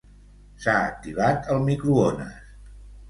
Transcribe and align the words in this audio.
S'ha 0.63 0.73
activat 0.87 1.53
el 1.57 1.63
microones. 1.67 2.41